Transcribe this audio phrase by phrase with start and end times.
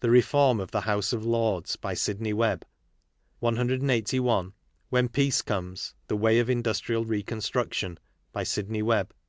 [0.00, 1.76] The Reform of the House of Lords.
[1.76, 2.64] By Sidney Webb.
[3.38, 4.52] 181.
[4.90, 8.00] When Peace Comes— the Way ol Indnstrial Reconstruction.
[8.32, 9.14] By Sidney Webb.